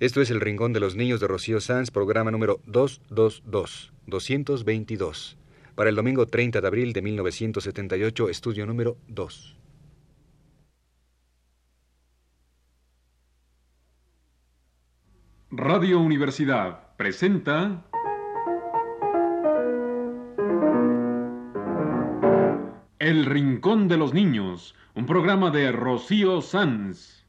Esto 0.00 0.20
es 0.20 0.30
El 0.30 0.40
Rincón 0.40 0.72
de 0.72 0.80
los 0.80 0.96
Niños 0.96 1.20
de 1.20 1.28
Rocío 1.28 1.60
Sanz, 1.60 1.92
programa 1.92 2.32
número 2.32 2.60
222, 2.66 3.92
222, 4.06 5.38
para 5.76 5.88
el 5.88 5.94
domingo 5.94 6.26
30 6.26 6.60
de 6.60 6.66
abril 6.66 6.92
de 6.92 7.00
1978, 7.00 8.28
estudio 8.28 8.66
número 8.66 8.96
2. 9.06 9.56
Radio 15.52 16.00
Universidad 16.00 16.96
presenta 16.96 17.84
El 22.98 23.26
Rincón 23.26 23.86
de 23.86 23.96
los 23.96 24.12
Niños, 24.12 24.74
un 24.96 25.06
programa 25.06 25.52
de 25.52 25.70
Rocío 25.70 26.40
Sanz. 26.40 27.23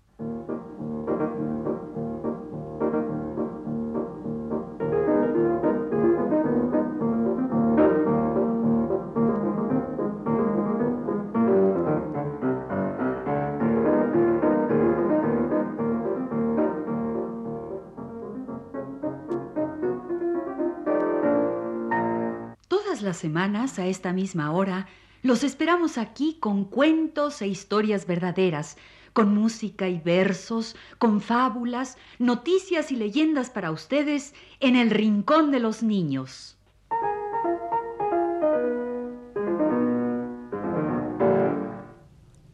Semanas, 23.18 23.80
a 23.80 23.88
esta 23.88 24.14
misma 24.14 24.52
hora, 24.52 24.88
los 25.24 25.44
esperamos 25.44 25.98
aquí 25.98 26.38
con 26.40 26.66
cuentos 26.66 27.42
e 27.42 27.48
historias 27.48 28.06
verdaderas, 28.06 28.78
con 29.12 29.34
música 29.34 29.90
y 29.90 30.00
versos, 30.00 30.76
con 31.00 31.22
fábulas, 31.22 31.98
noticias 32.20 32.92
y 32.92 32.96
leyendas 32.96 33.50
para 33.50 33.72
ustedes 33.72 34.36
en 34.60 34.76
el 34.76 34.92
Rincón 34.92 35.52
de 35.52 35.60
los 35.60 35.82
Niños. 35.82 36.58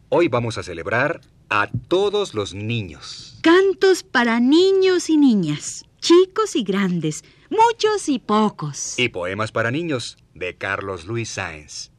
Hoy 0.08 0.28
vamos 0.28 0.56
a 0.56 0.62
celebrar 0.62 1.20
a 1.50 1.68
todos 1.88 2.32
los 2.32 2.54
niños. 2.54 3.38
Cantos 3.42 4.02
para 4.02 4.40
niños 4.40 5.10
y 5.10 5.16
niñas, 5.16 5.84
chicos 6.00 6.54
y 6.54 6.62
grandes, 6.62 7.24
muchos 7.50 8.08
y 8.08 8.18
pocos. 8.18 8.98
Y 8.98 9.08
poemas 9.08 9.52
para 9.52 9.70
niños 9.70 10.16
de 10.34 10.56
Carlos 10.56 11.06
Luis 11.06 11.30
Sáenz. 11.30 11.90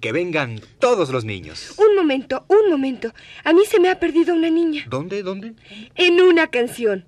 Que 0.00 0.12
vengan 0.12 0.60
todos 0.78 1.10
los 1.10 1.24
niños. 1.24 1.74
Un 1.78 1.94
momento, 1.94 2.46
un 2.48 2.70
momento. 2.70 3.12
A 3.44 3.52
mí 3.52 3.62
se 3.66 3.78
me 3.80 3.90
ha 3.90 4.00
perdido 4.00 4.34
una 4.34 4.48
niña. 4.48 4.84
¿Dónde? 4.88 5.22
¿Dónde? 5.22 5.54
En 5.94 6.20
una 6.20 6.46
canción. 6.46 7.06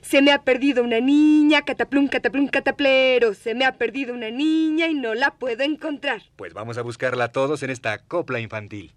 Se 0.00 0.22
me 0.22 0.32
ha 0.32 0.42
perdido 0.44 0.82
una 0.82 1.00
niña, 1.00 1.62
cataplum, 1.62 2.08
cataplum, 2.08 2.48
cataplero. 2.48 3.34
Se 3.34 3.54
me 3.54 3.64
ha 3.64 3.72
perdido 3.72 4.14
una 4.14 4.30
niña 4.30 4.86
y 4.88 4.94
no 4.94 5.14
la 5.14 5.34
puedo 5.34 5.62
encontrar. 5.62 6.22
Pues 6.36 6.54
vamos 6.54 6.78
a 6.78 6.82
buscarla 6.82 7.32
todos 7.32 7.62
en 7.62 7.70
esta 7.70 7.98
copla 7.98 8.40
infantil. 8.40 8.94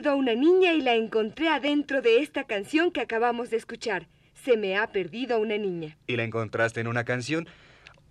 Perdido 0.00 0.16
una 0.16 0.34
niña 0.34 0.72
y 0.72 0.80
la 0.80 0.94
encontré 0.94 1.48
adentro 1.48 2.00
de 2.00 2.22
esta 2.22 2.44
canción 2.44 2.90
que 2.90 3.02
acabamos 3.02 3.50
de 3.50 3.58
escuchar. 3.58 4.08
Se 4.32 4.56
me 4.56 4.78
ha 4.78 4.90
perdido 4.92 5.38
una 5.38 5.58
niña. 5.58 5.98
¿Y 6.06 6.16
la 6.16 6.24
encontraste 6.24 6.80
en 6.80 6.86
una 6.86 7.04
canción? 7.04 7.46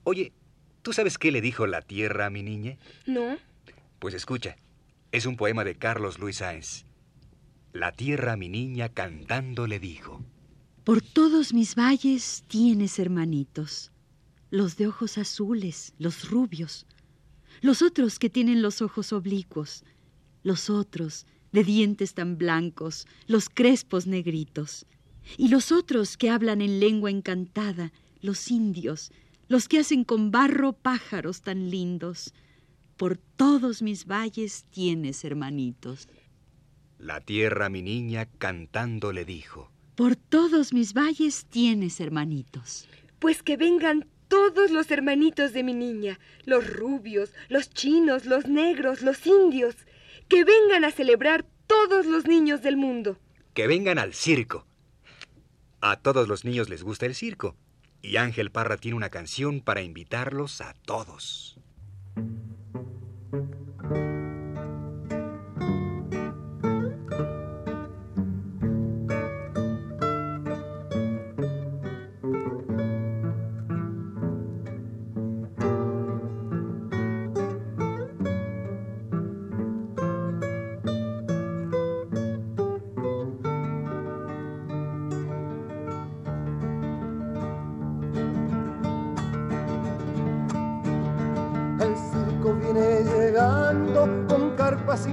Oye, 0.03 0.31
¿tú 0.83 0.93
sabes 0.93 1.17
qué 1.17 1.31
le 1.31 1.41
dijo 1.41 1.65
la 1.65 1.81
tierra 1.81 2.27
a 2.27 2.29
mi 2.29 2.43
niña? 2.43 2.77
¿No? 3.07 3.37
Pues 3.97 4.13
escucha, 4.13 4.57
es 5.11 5.25
un 5.25 5.35
poema 5.35 5.63
de 5.63 5.75
Carlos 5.75 6.19
Luis 6.19 6.37
Sáenz. 6.37 6.85
La 7.73 7.91
tierra 7.91 8.33
a 8.33 8.37
mi 8.37 8.49
niña 8.49 8.89
cantando 8.89 9.65
le 9.65 9.79
dijo. 9.79 10.23
Por 10.83 11.01
todos 11.01 11.53
mis 11.55 11.73
valles 11.73 12.43
tienes 12.47 12.99
hermanitos, 12.99 13.91
los 14.51 14.77
de 14.77 14.85
ojos 14.85 15.17
azules, 15.17 15.95
los 15.97 16.29
rubios, 16.29 16.85
los 17.61 17.81
otros 17.81 18.19
que 18.19 18.29
tienen 18.29 18.61
los 18.61 18.83
ojos 18.83 19.11
oblicuos, 19.11 19.83
los 20.43 20.69
otros 20.69 21.25
de 21.51 21.63
dientes 21.63 22.13
tan 22.13 22.37
blancos, 22.37 23.07
los 23.27 23.49
crespos 23.49 24.07
negritos, 24.07 24.85
y 25.37 25.49
los 25.49 25.71
otros 25.71 26.17
que 26.17 26.29
hablan 26.29 26.61
en 26.61 26.79
lengua 26.79 27.11
encantada, 27.11 27.91
los 28.21 28.51
indios, 28.51 29.11
los 29.47 29.67
que 29.67 29.79
hacen 29.79 30.03
con 30.03 30.31
barro 30.31 30.73
pájaros 30.73 31.41
tan 31.41 31.69
lindos. 31.69 32.33
Por 32.97 33.17
todos 33.17 33.81
mis 33.81 34.05
valles 34.05 34.65
tienes 34.69 35.23
hermanitos. 35.23 36.07
La 36.97 37.21
tierra 37.21 37.69
mi 37.69 37.81
niña 37.81 38.27
cantando 38.37 39.11
le 39.13 39.25
dijo. 39.25 39.71
Por 39.95 40.15
todos 40.15 40.73
mis 40.73 40.93
valles 40.93 41.45
tienes 41.45 41.99
hermanitos. 41.99 42.87
Pues 43.19 43.41
que 43.41 43.57
vengan 43.57 44.05
todos 44.27 44.69
los 44.71 44.91
hermanitos 44.91 45.53
de 45.53 45.63
mi 45.63 45.73
niña, 45.73 46.19
los 46.45 46.71
rubios, 46.71 47.33
los 47.49 47.69
chinos, 47.69 48.25
los 48.25 48.47
negros, 48.47 49.01
los 49.01 49.25
indios, 49.25 49.75
que 50.29 50.43
vengan 50.45 50.85
a 50.85 50.91
celebrar 50.91 51.45
todos 51.67 52.05
los 52.05 52.25
niños 52.25 52.61
del 52.61 52.77
mundo. 52.77 53.17
Que 53.53 53.67
vengan 53.67 53.97
al 53.97 54.13
circo. 54.13 54.65
A 55.81 55.97
todos 55.97 56.27
los 56.27 56.45
niños 56.45 56.69
les 56.69 56.83
gusta 56.83 57.07
el 57.07 57.15
circo. 57.15 57.55
Y 58.01 58.17
Ángel 58.17 58.51
Parra 58.51 58.77
tiene 58.77 58.95
una 58.95 59.09
canción 59.09 59.59
para 59.59 59.81
invitarlos 59.81 60.61
a 60.61 60.73
todos. 60.85 61.59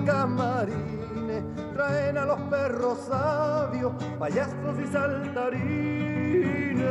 Camarines, 0.06 1.42
traen 1.74 2.16
a 2.16 2.24
los 2.24 2.40
perros 2.42 2.98
sabios, 3.08 3.92
payasos 4.18 4.78
y 4.82 4.86
saltarines. 4.86 6.86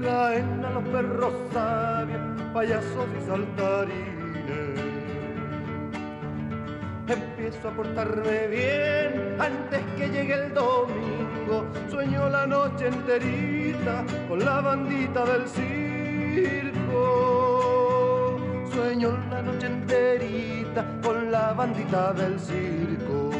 Traen 0.00 0.64
a 0.64 0.70
los 0.70 0.84
perros 0.84 1.34
sabios, 1.52 2.20
payasos 2.54 3.06
y 3.18 3.26
saltarines. 3.26 4.16
Empiezo 7.08 7.68
a 7.68 7.70
portarme 7.72 8.46
bien 8.48 9.36
antes 9.40 9.80
que 9.96 10.08
llegue 10.08 10.34
el 10.34 10.54
domingo. 10.54 11.66
Sueño 11.90 12.28
la 12.28 12.46
noche 12.46 12.86
enterita 12.88 14.04
con 14.28 14.44
la 14.44 14.60
bandita 14.60 15.24
del 15.24 15.48
circo. 15.48 16.65
Bandita 21.52 22.12
del 22.12 22.38
circo. 22.38 23.30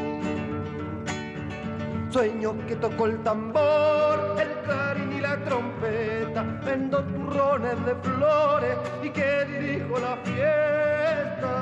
Sueño 2.10 2.54
que 2.66 2.76
toco 2.76 3.06
el 3.06 3.22
tambor, 3.22 4.36
el 4.40 4.52
clarín 4.64 5.12
y 5.12 5.20
la 5.20 5.36
trompeta. 5.44 6.42
Vendo 6.64 7.04
turrones 7.04 7.84
de 7.84 7.94
flores 7.96 8.76
y 9.02 9.10
que 9.10 9.44
dirijo 9.44 9.98
la 9.98 10.16
fiesta. 10.24 11.52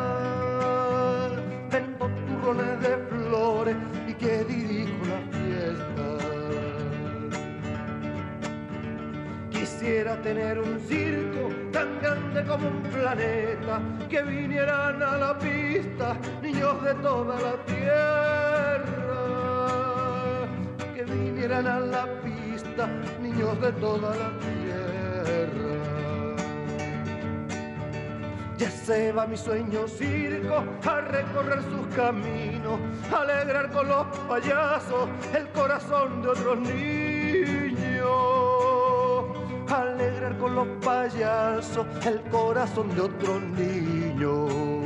Vendo 1.71 2.09
turrones 2.27 2.81
de 2.81 2.97
flores 3.09 3.77
y 4.07 4.15
que 4.15 4.45
dirijo 4.45 5.04
quisiera 9.85 10.17
tener 10.23 10.59
un 10.59 10.81
circo 10.89 11.51
tan 11.71 12.01
grande 12.01 12.43
como 12.47 12.69
un 12.69 12.83
planeta, 12.85 13.83
que 14.09 14.23
vinieran 14.23 15.03
a 15.03 15.19
la 15.19 15.39
pista 15.39 16.17
niños 16.41 16.83
de 16.83 16.95
toda 16.95 17.39
la 17.39 17.63
tierra, 17.67 18.87
que 20.95 21.05
vinieran 21.05 21.67
a 21.67 21.81
la 21.81 22.07
pista 22.23 22.89
niños 23.21 23.61
de 23.61 23.73
toda 23.73 24.09
la 24.17 24.31
tierra. 24.39 25.75
Ya 28.57 28.71
se 28.71 29.13
va 29.13 29.27
mi 29.27 29.37
sueño 29.37 29.87
circo 29.87 30.65
a 30.89 31.01
recorrer 31.03 31.63
sus 31.65 31.95
caminos, 31.95 32.81
alegrar 33.13 33.71
con 33.71 33.89
los 33.89 34.07
payasos 34.29 35.11
el 35.35 35.47
corazón 35.49 36.23
de 36.23 36.29
otros 36.29 36.59
niños. 36.61 37.04
Con 40.41 40.55
los 40.55 40.67
payasos 40.83 41.87
el 42.07 42.21
corazón 42.31 42.95
de 42.95 43.03
otros 43.03 43.43
niños. 43.43 44.84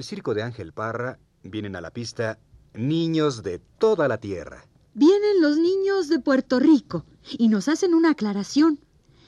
El 0.00 0.04
circo 0.04 0.32
de 0.32 0.42
Ángel 0.42 0.72
Parra 0.72 1.18
vienen 1.42 1.76
a 1.76 1.82
la 1.82 1.90
pista 1.90 2.38
niños 2.72 3.42
de 3.42 3.58
toda 3.58 4.08
la 4.08 4.16
tierra. 4.16 4.64
Vienen 4.94 5.42
los 5.42 5.58
niños 5.58 6.08
de 6.08 6.18
Puerto 6.18 6.58
Rico 6.58 7.04
y 7.38 7.48
nos 7.48 7.68
hacen 7.68 7.92
una 7.92 8.12
aclaración. 8.12 8.80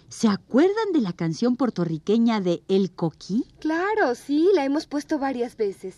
¿Se 0.08 0.28
acuerdan 0.28 0.92
de 0.94 1.02
la 1.02 1.12
canción 1.12 1.56
puertorriqueña 1.56 2.40
de 2.40 2.62
El 2.68 2.90
Coquí? 2.92 3.44
Claro, 3.60 4.14
sí, 4.14 4.48
la 4.54 4.64
hemos 4.64 4.86
puesto 4.86 5.18
varias 5.18 5.58
veces. 5.58 5.96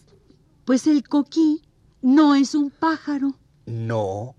Pues 0.64 0.88
el 0.88 1.06
coquí 1.08 1.62
no 2.02 2.34
es 2.34 2.54
un 2.56 2.70
pájaro, 2.70 3.36
No. 3.66 4.34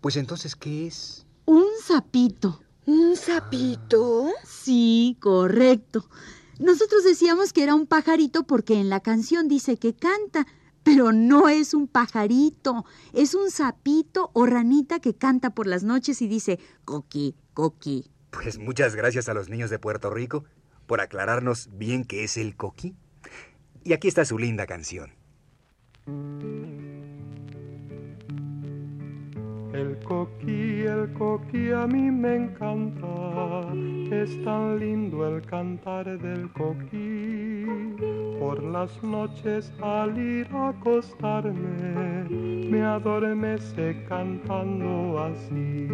Pues 0.00 0.14
entonces, 0.16 0.54
¿qué 0.54 0.86
es? 0.86 1.26
un 1.46 1.66
sapito. 1.82 2.60
¿Un 2.86 3.16
sapito? 3.16 4.28
Sí, 4.44 5.16
correcto. 5.20 6.08
Nosotros 6.58 7.04
decíamos 7.04 7.52
que 7.52 7.62
era 7.62 7.74
un 7.74 7.86
pajarito 7.86 8.46
porque 8.46 8.80
en 8.80 8.88
la 8.88 9.00
canción 9.00 9.48
dice 9.48 9.76
que 9.76 9.94
canta, 9.94 10.46
pero 10.82 11.12
no 11.12 11.48
es 11.48 11.74
un 11.74 11.88
pajarito, 11.88 12.84
es 13.12 13.34
un 13.34 13.50
sapito 13.50 14.30
o 14.32 14.46
ranita 14.46 15.00
que 15.00 15.14
canta 15.14 15.50
por 15.50 15.66
las 15.66 15.82
noches 15.82 16.22
y 16.22 16.28
dice 16.28 16.58
coqui, 16.84 17.34
coqui. 17.54 18.10
Pues 18.30 18.58
muchas 18.58 18.94
gracias 18.94 19.28
a 19.28 19.34
los 19.34 19.48
niños 19.48 19.70
de 19.70 19.78
Puerto 19.78 20.10
Rico 20.10 20.44
por 20.86 21.00
aclararnos 21.00 21.68
bien 21.72 22.04
qué 22.04 22.24
es 22.24 22.36
el 22.36 22.56
coquí. 22.56 22.94
Y 23.84 23.92
aquí 23.92 24.08
está 24.08 24.24
su 24.24 24.38
linda 24.38 24.66
canción. 24.66 25.12
El 29.76 29.98
coquí, 30.04 30.86
el 30.86 31.12
coquí 31.12 31.70
a 31.70 31.86
mí 31.86 32.10
me 32.10 32.36
encanta, 32.36 33.66
es 34.10 34.42
tan 34.42 34.78
lindo 34.78 35.28
el 35.28 35.42
cantar 35.42 36.06
del 36.18 36.50
coquí. 36.52 37.66
Por 38.40 38.62
las 38.62 39.02
noches 39.02 39.70
al 39.82 40.16
ir 40.16 40.48
a 40.52 40.68
acostarme, 40.70 42.24
me 42.70 42.82
adormece 42.82 44.02
cantando 44.08 45.18
así. 45.18 45.88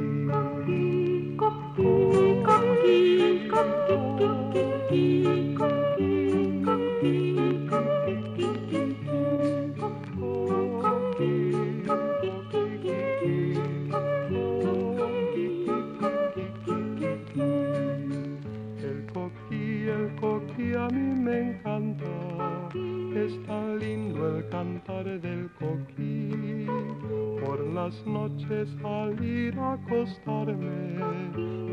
Noches 28.07 28.69
al 28.85 29.23
ir 29.25 29.59
a 29.59 29.75
acostarme, 29.75 30.99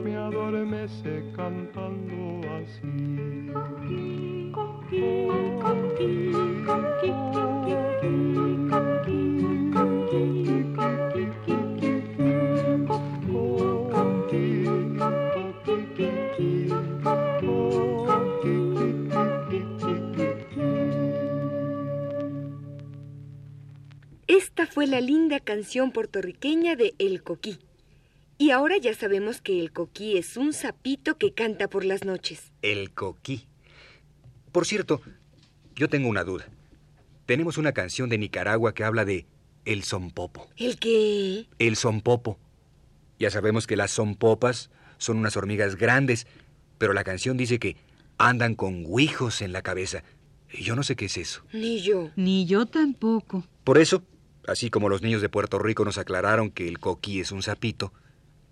me 0.03 0.15
adormece 0.15 1.23
cantando 1.35 2.41
así. 2.57 3.08
Linda 25.01 25.39
canción 25.39 25.91
puertorriqueña 25.91 26.75
de 26.75 26.93
El 26.99 27.23
Coquí. 27.23 27.59
Y 28.37 28.51
ahora 28.51 28.77
ya 28.77 28.93
sabemos 28.93 29.41
que 29.41 29.59
el 29.59 29.73
coquí 29.73 30.17
es 30.17 30.37
un 30.37 30.53
sapito 30.53 31.17
que 31.17 31.33
canta 31.33 31.67
por 31.67 31.83
las 31.83 32.05
noches. 32.05 32.53
El 32.61 32.91
coquí. 32.91 33.47
Por 34.53 34.65
cierto, 34.65 35.01
yo 35.75 35.89
tengo 35.89 36.07
una 36.07 36.23
duda. 36.23 36.47
Tenemos 37.25 37.57
una 37.57 37.73
canción 37.73 38.07
de 38.07 38.17
Nicaragua 38.17 38.73
que 38.73 38.85
habla 38.85 39.03
de 39.03 39.27
el 39.65 39.83
sonpopo. 39.83 40.47
¿El 40.55 40.79
qué? 40.79 41.47
El 41.59 41.75
sonpopo. 41.75 42.39
Ya 43.19 43.29
sabemos 43.29 43.67
que 43.67 43.75
las 43.75 43.91
sonpopas 43.91 44.69
son 44.97 45.17
unas 45.17 45.35
hormigas 45.35 45.75
grandes, 45.75 46.25
pero 46.77 46.93
la 46.93 47.03
canción 47.03 47.35
dice 47.35 47.59
que 47.59 47.75
andan 48.17 48.55
con 48.55 48.85
guijos 48.85 49.41
en 49.41 49.51
la 49.51 49.61
cabeza. 49.61 50.03
Y 50.49 50.63
Yo 50.63 50.77
no 50.77 50.83
sé 50.83 50.95
qué 50.95 51.05
es 51.05 51.17
eso. 51.17 51.43
Ni 51.51 51.81
yo. 51.81 52.09
Ni 52.15 52.45
yo 52.45 52.65
tampoco. 52.65 53.43
Por 53.65 53.77
eso, 53.77 54.01
así 54.49 54.69
como 54.69 54.89
los 54.89 55.01
niños 55.01 55.21
de 55.21 55.29
Puerto 55.29 55.59
Rico 55.59 55.85
nos 55.85 55.97
aclararon 55.97 56.51
que 56.51 56.67
el 56.67 56.79
coquí 56.79 57.19
es 57.19 57.31
un 57.31 57.43
sapito, 57.43 57.93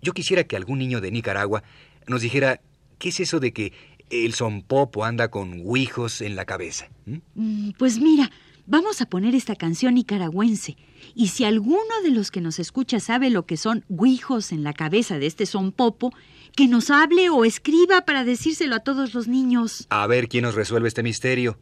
yo 0.00 0.12
quisiera 0.12 0.44
que 0.44 0.56
algún 0.56 0.78
niño 0.78 1.00
de 1.00 1.10
Nicaragua 1.10 1.62
nos 2.06 2.22
dijera 2.22 2.60
qué 2.98 3.10
es 3.10 3.20
eso 3.20 3.40
de 3.40 3.52
que 3.52 3.72
el 4.10 4.32
sonpopo 4.34 5.04
anda 5.04 5.28
con 5.28 5.62
guijos 5.62 6.20
en 6.20 6.36
la 6.36 6.44
cabeza. 6.44 6.88
¿m? 7.06 7.20
Mm, 7.34 7.70
Pues 7.78 8.00
mira, 8.00 8.30
vamos 8.66 9.00
a 9.00 9.06
poner 9.06 9.34
esta 9.34 9.56
canción 9.56 9.94
nicaragüense. 9.94 10.76
Y 11.14 11.28
si 11.28 11.44
alguno 11.44 12.02
de 12.02 12.10
los 12.10 12.30
que 12.30 12.40
nos 12.40 12.58
escucha 12.58 13.00
sabe 13.00 13.30
lo 13.30 13.44
que 13.46 13.56
son 13.56 13.84
guijos 13.88 14.52
en 14.52 14.62
la 14.62 14.72
cabeza 14.72 15.18
de 15.18 15.26
este 15.26 15.46
son 15.46 15.72
popo, 15.72 16.12
que 16.56 16.66
nos 16.68 16.90
hable 16.90 17.28
o 17.30 17.44
escriba 17.44 18.02
para 18.02 18.24
decírselo 18.24 18.76
a 18.76 18.80
todos 18.80 19.14
los 19.14 19.28
niños. 19.28 19.86
A 19.90 20.06
ver 20.06 20.28
quién 20.28 20.44
nos 20.44 20.54
resuelve 20.54 20.88
este 20.88 21.02
misterio. 21.02 21.58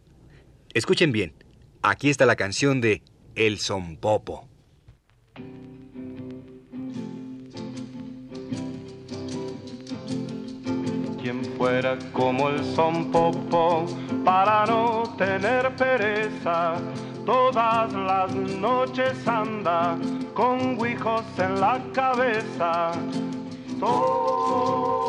Escuchen 0.74 1.12
bien. 1.12 1.32
Aquí 1.82 2.10
está 2.10 2.26
la 2.26 2.36
canción 2.36 2.80
de 2.80 3.02
El 3.36 3.58
sonpopo. 3.58 4.48
Quien 11.20 11.44
fuera 11.58 11.98
como 12.14 12.48
el 12.48 12.64
son 12.64 13.12
popo 13.12 13.84
para 14.24 14.64
no 14.64 15.02
tener 15.18 15.76
pereza. 15.76 16.76
Todas 17.26 17.92
las 17.92 18.34
noches 18.34 19.28
anda 19.28 19.98
con 20.32 20.78
guijos 20.78 21.26
en 21.36 21.60
la 21.60 21.78
cabeza. 21.92 22.92
To, 23.78 25.05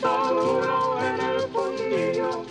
duro 0.00 0.98
en 1.00 1.20
el 1.20 1.40
fundillo. 1.52 2.44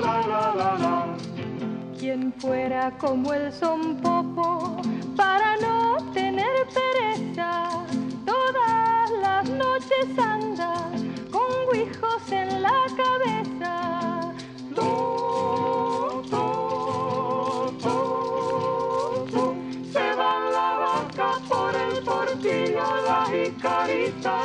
la 0.00 0.54
la 0.54 0.76
la 0.78 1.00
fuera 2.40 2.96
como 2.98 3.34
el 3.34 3.52
son 3.52 3.96
popo 3.96 4.80
para 5.16 5.56
no 5.58 5.96
tener 6.14 6.66
pereza, 6.72 7.84
todas 8.24 9.10
las 9.20 9.48
noches 9.50 10.18
anda 10.18 10.74
con 11.30 11.50
guijos 11.72 12.32
en 12.32 12.62
la 12.62 12.86
cabeza. 12.96 14.34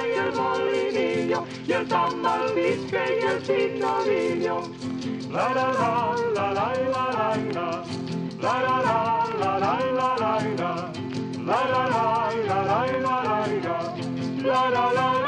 Y 0.06 0.18
el 0.18 0.32
molinillo, 0.34 1.44
y 1.68 1.72
el 1.72 1.88
tamal 1.88 2.54
bisque 2.56 3.04
y 3.22 3.26
el 3.26 3.40
pinovillo. 3.44 4.62
La 5.32 5.54
la 5.54 5.68
la 5.74 6.16
la 6.36 6.54
la 6.54 6.74
la 6.74 7.04
la 7.12 7.36
la. 7.54 7.84
La 8.42 8.54
la 8.62 8.76
la 8.86 8.98
la 9.40 9.60
la 9.60 9.74
la 9.94 10.10
la 10.20 10.34
la. 10.60 10.72
La 11.46 11.60
la 11.72 11.84
la 11.94 12.04
la 12.46 12.58
la 12.66 12.80
la 13.02 13.16
la 13.24 13.38
la. 13.64 13.76
La 14.44 14.70
la 14.70 14.86
la 14.94 15.08
la 15.14 15.26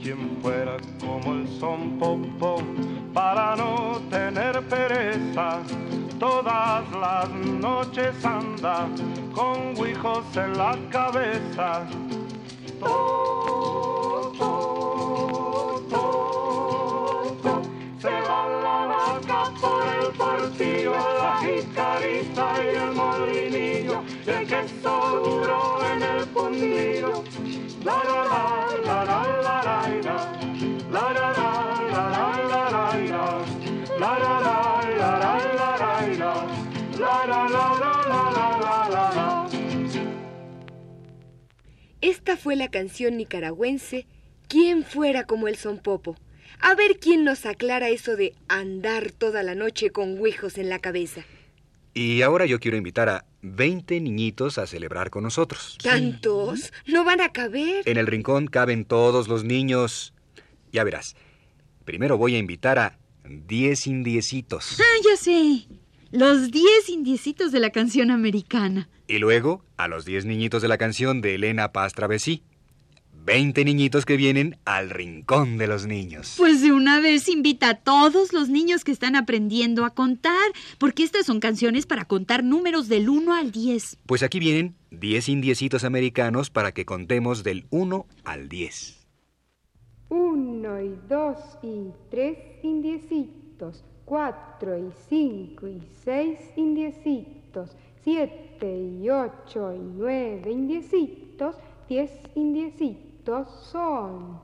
quien 0.00 0.38
fuera 0.40 0.76
como 1.00 1.34
el 1.34 1.48
son 1.58 1.98
popo 1.98 2.62
para 3.16 3.56
no 3.56 3.98
tener 4.10 4.62
pereza. 4.68 5.60
Todas 6.18 6.84
las 6.92 7.30
noches 7.30 8.14
anda 8.22 8.86
con 9.34 9.74
guijos 9.74 10.24
en 10.36 10.58
la 10.58 10.76
cabeza. 10.90 11.86
To, 12.78 14.32
to, 14.38 14.44
to. 15.90 17.62
Se 18.02 18.10
va 18.28 18.40
la 18.66 18.78
vaca 18.92 19.40
por 19.62 19.82
el 19.98 20.08
portillo, 20.20 20.92
la 21.22 21.34
jicarita 21.40 22.46
y 22.62 22.66
el 22.76 22.90
molinillo, 22.92 23.96
el 24.26 24.46
queso 24.46 24.94
duro 25.24 25.58
en 25.90 26.02
el 26.02 26.20
fundillo. 26.34 27.24
La 27.82 27.98
la 28.08 28.20
la 28.32 28.42
la 28.84 28.98
la 29.04 29.24
la 29.46 29.56
la 29.62 29.78
la. 30.04 30.18
La 30.92 31.04
la 31.12 31.28
la 31.32 31.48
la 32.10 32.45
esta 42.00 42.36
fue 42.36 42.56
la 42.56 42.68
canción 42.70 43.16
nicaragüense 43.16 44.06
¿Quién 44.48 44.84
fuera 44.84 45.24
como 45.24 45.48
el 45.48 45.56
Sonpopo? 45.56 46.16
A 46.60 46.74
ver 46.76 46.98
quién 47.00 47.24
nos 47.24 47.46
aclara 47.46 47.88
eso 47.88 48.16
de 48.16 48.34
andar 48.48 49.10
toda 49.10 49.42
la 49.42 49.56
noche 49.56 49.90
con 49.90 50.20
huijos 50.20 50.56
en 50.56 50.68
la 50.68 50.78
cabeza. 50.78 51.24
Y 51.94 52.22
ahora 52.22 52.46
yo 52.46 52.60
quiero 52.60 52.76
invitar 52.76 53.08
a 53.08 53.24
20 53.42 54.00
niñitos 54.00 54.58
a 54.58 54.66
celebrar 54.66 55.10
con 55.10 55.24
nosotros. 55.24 55.78
¿Tantos? 55.82 56.72
¿No 56.86 57.04
van 57.04 57.20
a 57.20 57.32
caber? 57.32 57.82
En 57.88 57.96
el 57.96 58.06
rincón 58.06 58.46
caben 58.46 58.84
todos 58.84 59.26
los 59.26 59.42
niños. 59.42 60.14
Ya 60.72 60.84
verás, 60.84 61.16
Primero 61.86 62.18
voy 62.18 62.34
a 62.34 62.38
invitar 62.38 62.80
a 62.80 62.98
10 63.24 63.86
indiecitos. 63.86 64.76
Ah, 64.80 65.02
ya 65.08 65.16
sé. 65.16 65.68
Los 66.10 66.50
diez 66.50 66.88
indiecitos 66.88 67.52
de 67.52 67.60
la 67.60 67.70
canción 67.70 68.10
americana. 68.10 68.88
Y 69.06 69.18
luego 69.18 69.64
a 69.76 69.86
los 69.86 70.04
10 70.04 70.24
niñitos 70.24 70.62
de 70.62 70.68
la 70.68 70.78
canción 70.78 71.20
de 71.20 71.36
Elena 71.36 71.70
Paz 71.70 71.94
Travesí. 71.94 72.42
20 73.24 73.64
niñitos 73.64 74.04
que 74.04 74.16
vienen 74.16 74.58
al 74.64 74.90
rincón 74.90 75.58
de 75.58 75.68
los 75.68 75.86
niños. 75.86 76.34
Pues 76.36 76.60
de 76.60 76.72
una 76.72 77.00
vez 77.00 77.28
invita 77.28 77.70
a 77.70 77.74
todos 77.76 78.32
los 78.32 78.48
niños 78.48 78.82
que 78.82 78.90
están 78.90 79.14
aprendiendo 79.14 79.84
a 79.84 79.94
contar, 79.94 80.52
porque 80.78 81.04
estas 81.04 81.26
son 81.26 81.38
canciones 81.38 81.86
para 81.86 82.04
contar 82.04 82.42
números 82.42 82.88
del 82.88 83.08
1 83.08 83.32
al 83.32 83.52
10. 83.52 83.98
Pues 84.06 84.24
aquí 84.24 84.40
vienen 84.40 84.74
10 84.90 85.28
indiecitos 85.28 85.84
americanos 85.84 86.50
para 86.50 86.72
que 86.72 86.84
contemos 86.84 87.44
del 87.44 87.66
1 87.70 88.06
al 88.24 88.48
10. 88.48 89.05
1 90.08 90.82
y 90.82 90.98
2 91.08 91.58
y 91.62 91.90
3 92.10 92.38
indiecitos, 92.62 93.84
4 94.04 94.78
y 94.78 94.90
5 95.08 95.66
y 95.66 95.80
6 96.04 96.38
indiecitos, 96.56 97.76
7 98.02 99.00
y 99.02 99.10
8 99.10 99.74
y 99.74 99.78
9 99.78 100.50
indiecitos, 100.50 101.56
10 101.88 102.10
indiecitos 102.36 103.48
son. 103.72 104.38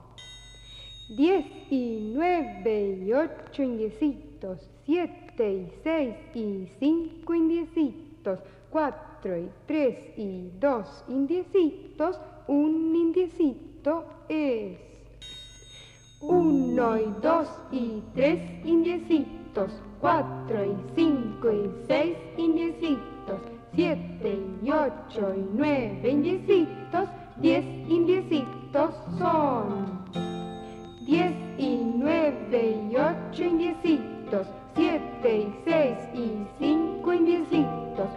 10 1.17 1.47
y 1.71 2.13
9 2.15 3.05
y 3.07 3.13
8 3.13 3.63
indiecitos, 3.63 4.69
7 4.85 5.53
y 5.53 5.69
6 5.85 6.15
y 6.35 6.67
5 6.81 7.35
indiecitos, 7.35 8.41
4 8.71 9.39
y 9.39 9.49
3 9.67 10.19
y 10.19 10.51
2 10.59 11.05
indiecitos, 11.09 12.19
un 12.49 12.97
indiecito 12.97 14.07
es. 14.29 14.92
Uno 16.23 16.97
y 16.99 17.13
dos 17.21 17.49
y 17.73 18.01
tres 18.15 18.39
indiecitos, 18.65 19.73
cuatro 20.01 20.65
y 20.65 20.77
cinco 20.95 21.51
y 21.51 21.69
seis 21.89 22.17
indiecitos, 22.37 23.41
siete 23.75 24.39
y 24.63 24.71
ocho 24.71 25.35
y 25.37 25.45
nueve 25.53 26.09
indiecitos, 26.09 27.09
diez 27.39 27.65
indiecitos 27.89 28.95
son. 29.19 30.01
Diez 31.05 31.35
y 31.59 31.81
nueve 31.97 32.77
y 32.89 32.97
ocho 32.97 33.43
indiecitos, 33.43 34.47
siete 34.77 35.39
y 35.39 35.55
seis 35.65 35.99
y 36.15 36.47
cinco 36.61 37.13
indiecitos, 37.13 38.09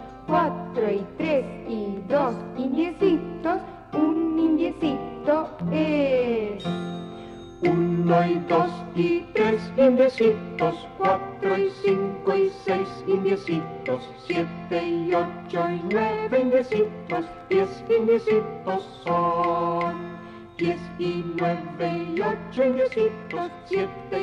son. 19.04 20.16
Diez 20.58 20.80
y 20.98 21.22
nueve 21.36 22.06
y 22.14 22.20
ocho 22.20 22.64
indiecitos, 22.64 23.50
siete 23.66 24.15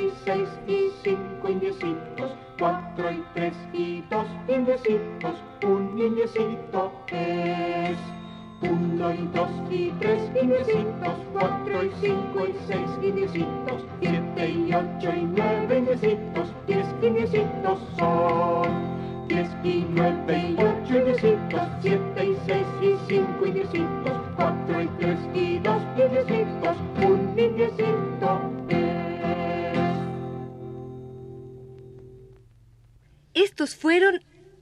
Estos 33.53 33.75
fueron 33.75 34.19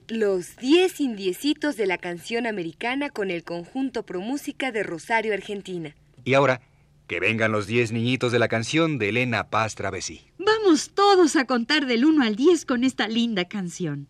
los 0.10 0.58
10 0.58 1.00
indiecitos 1.00 1.78
de 1.78 1.86
la 1.86 1.98
canción 1.98 2.46
americana 2.46 3.10
con 3.10 3.32
el 3.32 3.46
conjunto 3.46 4.04
Promúsica 4.04 4.74
de 4.74 4.84
Rosario, 4.84 5.34
Argentina. 5.34 5.96
Y 6.26 6.34
ahora, 6.34 6.60
que 7.08 7.22
vengan 7.22 7.54
los 7.54 7.68
10 7.68 7.94
niñitos 7.94 8.34
de 8.34 8.40
la 8.40 8.50
canción 8.50 8.98
de 8.98 9.08
Elena 9.08 9.50
Paz 9.50 9.76
Travesí. 9.76 10.20
Vamos 10.38 10.92
todos 10.94 11.38
a 11.38 11.46
contar 11.46 11.86
del 11.86 12.04
1 12.04 12.22
al 12.22 12.36
10 12.36 12.66
con 12.66 12.84
esta 12.84 13.08
linda 13.08 13.46
canción. 13.46 14.10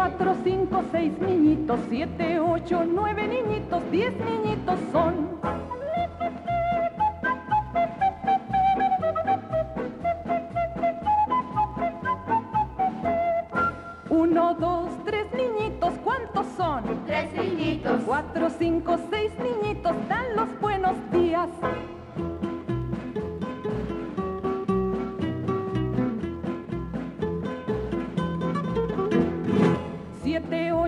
Cuatro, 0.00 0.34
cinco, 0.42 0.82
seis 0.90 1.12
niñitos, 1.20 1.78
siete, 1.90 2.40
ocho, 2.40 2.84
nueve 2.86 3.28
niñitos, 3.28 3.82
diez 3.90 4.14
niñitos 4.16 4.78
son. 4.90 5.38
Uno, 14.08 14.54
dos, 14.54 14.88
tres 15.04 15.26
niñitos, 15.34 15.92
¿cuántos 16.02 16.46
son? 16.56 16.82
Tres 17.06 17.30
niñitos. 17.34 18.00
Cuatro, 18.06 18.48
cinco, 18.58 18.96
seis 19.10 19.30
niñitos, 19.38 19.92
dan 20.08 20.34
los 20.34 20.48
buenos 20.62 20.94
días. 21.12 21.50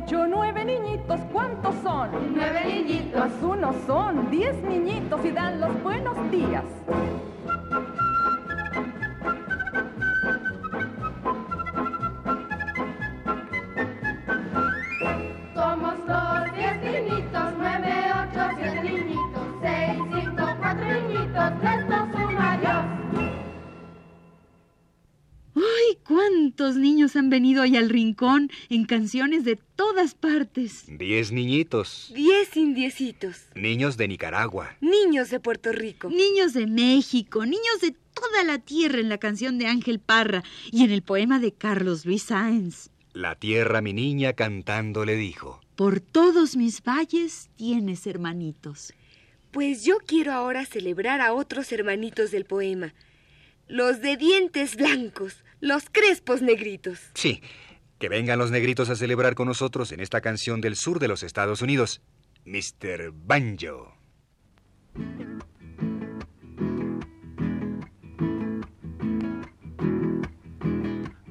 Ocho, 0.04 0.26
nueve 0.26 0.64
niñitos, 0.64 1.20
¿cuántos 1.32 1.74
son? 1.82 2.10
Nueve 2.34 2.64
niñitos. 2.66 3.20
Más 3.20 3.32
uno 3.42 3.74
son 3.86 4.30
diez 4.30 4.54
niñitos 4.62 5.24
y 5.24 5.30
dan 5.30 5.60
los 5.60 5.82
buenos 5.82 6.16
días. 6.30 6.64
Venido 27.32 27.62
hoy 27.62 27.78
al 27.78 27.88
rincón 27.88 28.50
en 28.68 28.84
canciones 28.84 29.42
de 29.44 29.56
todas 29.56 30.14
partes? 30.14 30.84
Diez 30.86 31.32
niñitos. 31.32 32.12
Diez 32.14 32.58
indiecitos. 32.58 33.46
Niños 33.54 33.96
de 33.96 34.06
Nicaragua. 34.06 34.76
Niños 34.82 35.30
de 35.30 35.40
Puerto 35.40 35.72
Rico. 35.72 36.10
Niños 36.10 36.52
de 36.52 36.66
México, 36.66 37.46
niños 37.46 37.80
de 37.80 37.96
toda 38.12 38.44
la 38.44 38.58
tierra 38.58 39.00
en 39.00 39.08
la 39.08 39.16
canción 39.16 39.58
de 39.58 39.66
Ángel 39.66 39.98
Parra 39.98 40.44
y 40.70 40.84
en 40.84 40.90
el 40.90 41.00
poema 41.00 41.38
de 41.38 41.52
Carlos 41.52 42.04
Luis 42.04 42.24
Sáenz. 42.24 42.90
La 43.14 43.34
tierra, 43.34 43.80
mi 43.80 43.94
niña, 43.94 44.34
cantando 44.34 45.06
le 45.06 45.16
dijo. 45.16 45.58
Por 45.74 46.00
todos 46.00 46.54
mis 46.54 46.82
valles 46.82 47.48
tienes 47.56 48.06
hermanitos. 48.06 48.92
Pues 49.52 49.86
yo 49.86 49.96
quiero 50.06 50.32
ahora 50.32 50.66
celebrar 50.66 51.22
a 51.22 51.32
otros 51.32 51.72
hermanitos 51.72 52.30
del 52.30 52.44
poema. 52.44 52.92
Los 53.68 54.02
de 54.02 54.18
dientes 54.18 54.76
blancos, 54.76 55.42
los 55.62 55.84
crespos 55.90 56.42
negritos. 56.42 56.98
Sí, 57.14 57.40
que 57.98 58.08
vengan 58.08 58.38
los 58.38 58.50
negritos 58.50 58.90
a 58.90 58.96
celebrar 58.96 59.34
con 59.34 59.46
nosotros 59.46 59.92
en 59.92 60.00
esta 60.00 60.20
canción 60.20 60.60
del 60.60 60.76
sur 60.76 60.98
de 60.98 61.08
los 61.08 61.22
Estados 61.22 61.62
Unidos. 61.62 62.02
Mr. 62.44 63.12
Banjo. 63.12 63.94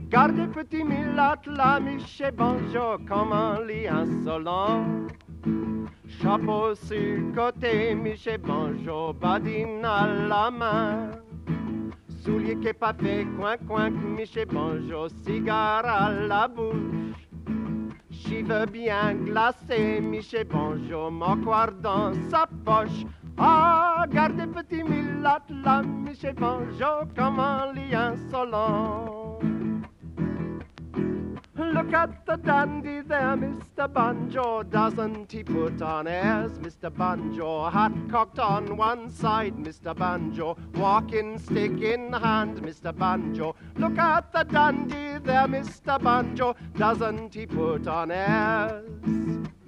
Gardez 0.09 0.47
petit 0.53 0.83
Milat, 0.83 1.45
la 1.45 1.79
Miché 1.79 2.31
Banjo, 2.31 3.00
comment 3.07 3.59
lit 3.65 3.88
insolent. 3.88 5.11
Chapeau 6.21 6.75
sur 6.75 7.33
côté, 7.35 7.95
Miché 7.95 8.38
Banjo, 8.38 9.13
badine 9.13 9.83
à 9.83 10.07
la 10.07 10.51
main. 10.51 11.30
Souliers 12.23 12.59
qui 12.59 12.71
papé, 12.71 13.25
coin 13.35 13.57
coin, 13.67 13.89
Miché 13.89 14.45
Banjo, 14.45 15.09
cigare 15.25 15.85
à 15.85 16.11
la 16.11 16.47
bouche. 16.47 17.27
Cheveux 18.11 18.67
bien 18.67 19.15
glacés, 19.25 19.99
Miché 20.01 20.43
Banjo, 20.43 21.09
moquoir 21.09 21.71
dans 21.71 22.13
sa 22.29 22.45
poche. 22.63 23.05
Ah, 23.37 24.05
gardez 24.07 24.45
petit 24.45 24.83
Milat, 24.83 25.41
la 25.63 25.81
Miché 25.81 26.31
Banjo, 26.33 27.07
comment 27.15 27.71
lit 27.73 27.95
insolent. 27.95 29.39
Look 31.62 31.94
at 31.94 32.25
the 32.25 32.38
dandy 32.38 33.01
there, 33.01 33.38
Mr. 33.38 33.91
Banjo. 33.94 34.63
Doesn't 34.63 35.32
he 35.32 35.44
put 35.44 35.80
on 35.82 36.08
airs, 36.08 36.53
Mr. 36.58 36.89
Banjo? 36.96 37.70
Hat 37.70 37.94
cocked 38.10 38.39
on 38.39 38.75
one 38.75 39.10
side, 39.12 39.56
Mr. 39.56 39.96
Banjo. 39.96 40.58
Walking 40.74 41.38
stick 41.38 41.80
in 41.82 42.12
hand, 42.13 42.58
Mr. 42.58 42.98
Banjo. 42.98 43.56
Look 43.77 43.98
at 44.00 44.34
the 44.34 44.44
dandy 44.44 45.20
there, 45.24 45.48
Mr. 45.48 46.01
Banjo. 46.01 46.56
Doesn't 46.75 47.36
he 47.36 47.46
put 47.46 47.88
on 47.88 48.10
airs? 48.10 49.61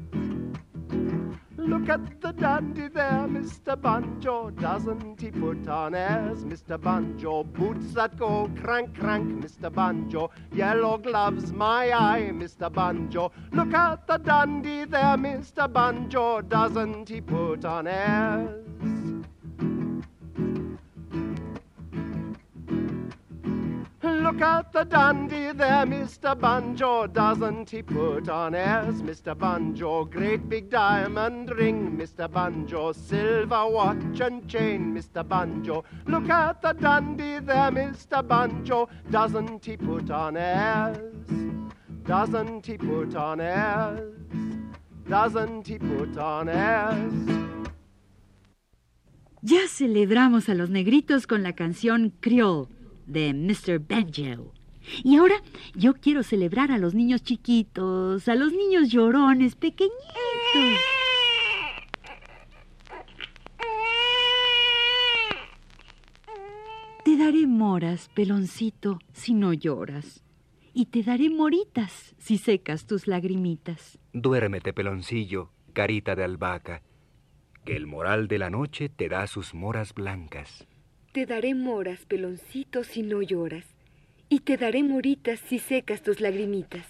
Look 1.66 1.88
at 1.88 2.20
the 2.20 2.34
dandy 2.34 2.90
there, 2.90 3.26
Mr. 3.28 3.82
Banjo. 3.82 4.50
Doesn't 4.50 5.22
he 5.22 5.32
put 5.32 5.66
on 5.70 5.96
airs, 5.96 6.44
Mr. 6.44 6.80
Banjo? 6.80 7.44
Boots 7.46 7.94
that 7.94 8.18
go 8.18 8.52
crank, 8.62 9.00
crank, 9.00 9.44
Mr. 9.44 9.74
Banjo. 9.74 10.30
Yellow 10.52 10.98
gloves, 10.98 11.54
my 11.54 11.92
eye, 11.92 12.32
Mr. 12.34 12.72
Banjo. 12.72 13.32
Look 13.54 13.74
at 13.74 14.06
the 14.08 14.18
dandy 14.18 14.84
there, 14.84 15.18
Mr. 15.18 15.72
Banjo. 15.72 16.42
Doesn't 16.42 17.08
he 17.08 17.22
put 17.22 17.64
on 17.64 17.88
airs? 17.88 19.03
Look 24.34 24.42
at 24.42 24.74
the 24.74 24.84
dandy 24.84 25.52
there, 25.52 25.86
Mr. 25.86 26.34
Banjo. 26.34 27.06
Doesn't 27.06 27.70
he 27.70 27.84
put 27.84 28.28
on 28.30 28.56
airs, 28.56 29.04
Mr. 29.04 29.38
Banjo? 29.38 30.06
Great 30.06 30.50
big 30.50 30.72
diamond 30.72 31.52
ring, 31.52 31.96
Mr. 31.96 32.28
Banjo. 32.28 32.94
Silver 32.94 33.70
watch 33.70 34.22
and 34.22 34.50
chain, 34.50 34.92
Mr. 34.92 35.24
Banjo. 35.24 35.84
Look 36.08 36.30
at 36.32 36.64
the 36.64 36.74
dandy 36.74 37.42
there, 37.42 37.70
Mr. 37.70 38.28
Banjo. 38.28 38.90
Doesn't 39.12 39.64
he 39.64 39.78
put 39.78 40.10
on 40.10 40.36
airs? 40.36 40.98
Doesn't 42.04 42.66
he 42.66 42.76
put 42.76 43.16
on 43.16 43.40
airs? 43.40 44.16
Doesn't 45.08 45.68
he 45.68 45.78
put 45.78 46.18
on 46.18 46.50
airs? 46.50 47.14
Ya 49.44 49.68
celebramos 49.68 50.50
a 50.50 50.56
los 50.56 50.72
negritos 50.72 51.28
con 51.28 51.44
la 51.44 51.54
canción 51.54 52.14
Creole 52.20 52.73
de 53.06 53.34
Mr. 53.34 53.80
Banjo. 53.80 54.54
Y 55.04 55.16
ahora 55.16 55.36
yo 55.76 55.94
quiero 55.94 56.24
celebrar 56.24 56.72
a 56.72 56.78
los 56.78 56.94
niños 56.94 57.24
chiquitos, 57.24 58.28
a 58.28 58.36
los 58.36 58.52
niños 58.52 58.90
llorones, 58.90 59.56
pequeñitos. 59.56 59.94
Te 67.06 67.18
daré 67.18 67.48
moras, 67.48 68.10
peloncito, 68.14 69.00
si 69.14 69.34
no 69.34 69.54
lloras. 69.54 70.24
Y 70.74 70.88
te 70.88 71.04
daré 71.04 71.30
moritas 71.30 72.16
si 72.18 72.38
secas 72.38 72.88
tus 72.88 73.08
lagrimitas. 73.08 74.00
Duérmete, 74.14 74.74
peloncillo, 74.74 75.52
carita 75.74 76.16
de 76.16 76.24
albahaca, 76.24 76.82
que 77.66 77.76
el 77.76 77.86
moral 77.86 78.28
de 78.28 78.40
la 78.40 78.50
noche 78.50 78.90
te 78.90 79.10
da 79.10 79.28
sus 79.28 79.54
moras 79.54 79.94
blancas. 79.94 80.68
Te 81.14 81.28
daré 81.28 81.54
moras, 81.54 82.00
peloncito, 82.08 82.84
si 82.84 83.04
no 83.04 83.22
lloras. 83.22 83.66
Y 84.30 84.40
te 84.40 84.58
daré 84.58 84.82
moritas 84.82 85.40
si 85.48 85.60
secas 85.60 86.02
tus 86.02 86.20
lagrimitas. 86.20 86.88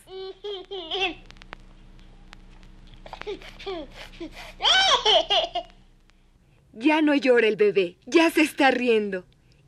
Ya 6.71 7.01
no 7.01 7.13
llora 7.15 7.47
el 7.47 7.57
bebé, 7.57 7.97
ya 8.05 8.29
se 8.29 8.41
está 8.41 8.71
riendo. 8.71 9.25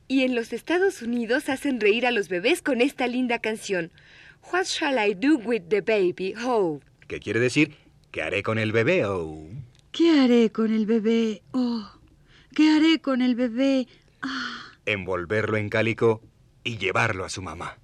Y 0.07 0.23
en 0.23 0.35
los 0.35 0.53
Estados 0.53 1.01
Unidos 1.01 1.49
hacen 1.49 1.81
reír 1.81 2.05
a 2.05 2.11
los 2.11 2.29
bebés 2.29 2.61
con 2.61 2.79
esta 2.79 3.07
linda 3.07 3.39
canción. 3.39 3.91
What 4.53 4.67
shall 4.67 4.97
I 4.97 5.15
do 5.15 5.37
with 5.37 5.63
the 5.67 5.81
baby? 5.81 6.33
Oh. 6.45 6.79
¿Qué 7.09 7.19
quiere 7.19 7.41
decir? 7.41 7.75
¿Qué 8.11 8.21
haré 8.21 8.41
con 8.41 8.57
el 8.57 8.71
bebé? 8.71 9.03
Oh. 9.05 9.49
¿Qué 9.91 10.11
haré 10.19 10.49
con 10.49 10.73
el 10.73 10.85
bebé? 10.85 11.41
Oh, 11.51 11.89
¿qué 12.55 12.69
haré 12.69 12.99
con 12.99 13.21
el 13.21 13.35
bebé? 13.35 13.87
Ah, 14.25 14.71
Envolverlo 14.85 15.57
en 15.57 15.69
cálico 15.69 16.21
y 16.63 16.77
llevarlo 16.77 17.25
a 17.25 17.29
su 17.29 17.41
mamá. 17.41 17.77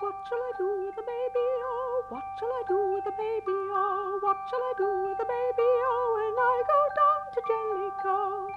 What 0.00 0.14
shall 0.28 0.38
I 0.38 0.52
do 0.58 0.86
with 0.86 0.94
the 0.94 1.02
baby? 1.02 1.46
Oh, 1.66 2.04
what 2.10 2.24
shall 2.38 2.48
I 2.48 2.62
do 2.68 2.94
with 2.94 3.04
the 3.04 3.10
baby? 3.10 3.58
Oh, 3.74 4.18
what 4.22 4.36
shall 4.48 4.62
I 4.62 4.74
do 4.78 4.88
with 5.08 5.18
the 5.18 5.24
baby? 5.26 5.68
Oh, 5.90 6.06
when 6.16 6.34
I 6.38 6.56
go 6.72 6.80
down 6.98 7.20
to 7.34 7.40
Jellicoe. 7.48 8.48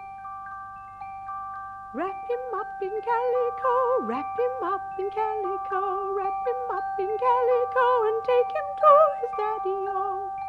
Wrap 1.93 2.30
him 2.30 2.45
up 2.56 2.82
in 2.82 2.95
calico, 3.02 4.06
wrap 4.06 4.39
him 4.39 4.63
up 4.63 4.82
in 4.97 5.10
calico, 5.10 6.13
wrap 6.13 6.47
him 6.47 6.62
up 6.71 7.00
in 7.00 7.12
calico, 7.17 7.86
and 8.08 8.24
take 8.24 8.52
him 8.56 8.67
to 8.80 8.91
his 9.19 9.32
daddy-o. 9.38 10.41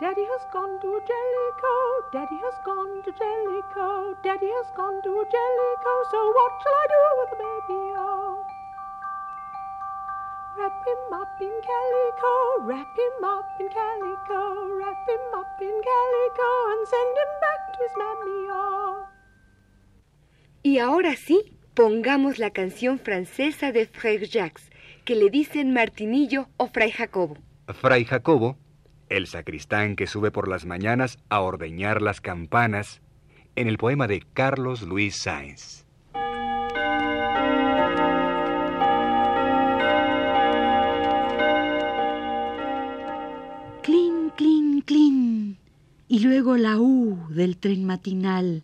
Daddy 0.00 0.22
has 0.22 0.46
gone 0.52 0.78
to 0.80 1.02
Jellicoe, 1.10 1.90
Daddy 2.12 2.38
has 2.38 2.54
gone 2.64 3.02
to 3.02 3.10
Jellicoe, 3.10 4.14
Daddy 4.22 4.46
has 4.46 4.70
gone 4.76 5.02
to 5.02 5.10
Jellicoe, 5.10 6.02
so 6.12 6.18
what 6.38 6.52
shall 6.62 6.76
I 6.78 6.86
do 6.94 7.02
with 7.18 7.30
the 7.32 7.38
baby-o? 7.42 8.46
Wrap 10.56 10.78
him 10.86 11.02
up 11.18 11.34
in 11.40 11.50
calico, 11.66 12.32
wrap 12.62 12.94
him 12.94 13.24
up 13.24 13.50
in 13.58 13.68
calico, 13.74 14.40
wrap 14.78 15.02
him 15.08 15.24
up 15.34 15.58
in 15.60 15.74
calico, 15.82 16.50
and 16.70 16.86
send 16.86 17.14
him 17.18 17.32
back 17.42 17.60
to 17.74 17.78
his 17.82 17.94
mammy-o. 17.98 19.06
Y 20.62 20.78
ahora 20.78 21.16
sí, 21.16 21.58
pongamos 21.74 22.38
la 22.38 22.50
canción 22.50 23.00
francesa 23.00 23.72
de 23.72 23.88
Frère 23.88 24.28
Jacques, 24.30 24.70
que 25.04 25.16
le 25.16 25.28
dicen 25.28 25.72
Martinillo 25.72 26.46
o 26.56 26.68
Fray 26.68 26.92
Jacobo. 26.92 27.36
Fray 27.74 28.04
Jacobo, 28.04 28.56
el 29.10 29.26
sacristán 29.26 29.96
que 29.96 30.06
sube 30.06 30.30
por 30.30 30.48
las 30.48 30.66
mañanas 30.66 31.18
a 31.28 31.40
ordeñar 31.40 32.02
las 32.02 32.20
campanas, 32.20 33.00
en 33.56 33.66
el 33.66 33.78
poema 33.78 34.06
de 34.06 34.22
Carlos 34.34 34.82
Luis 34.82 35.16
Sáenz. 35.16 35.84
Clin, 43.82 44.30
clin, 44.36 44.82
clin. 44.82 45.58
Y 46.06 46.20
luego 46.20 46.56
la 46.56 46.78
U 46.78 47.18
del 47.30 47.56
tren 47.56 47.84
matinal, 47.84 48.62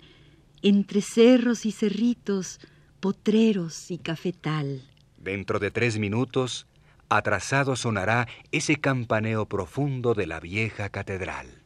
entre 0.62 1.00
cerros 1.00 1.66
y 1.66 1.72
cerritos, 1.72 2.61
potreros 3.00 3.90
y 3.90 3.98
cafetal. 3.98 4.83
Dentro 5.18 5.59
de 5.59 5.70
tres 5.70 5.98
minutos, 5.98 6.66
atrasado 7.09 7.77
sonará 7.77 8.29
ese 8.53 8.77
campaneo 8.77 9.47
profundo 9.47 10.14
de 10.14 10.27
la 10.27 10.40
vieja 10.40 10.88
catedral. 10.88 11.64